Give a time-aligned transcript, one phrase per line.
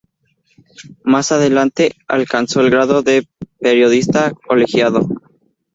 [1.03, 3.27] Más adelante, alcanzó el grado de
[3.59, 5.07] periodista colegiado.